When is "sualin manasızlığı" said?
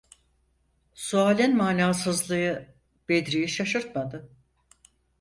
0.93-2.75